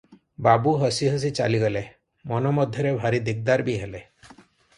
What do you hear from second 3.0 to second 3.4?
ଭାରି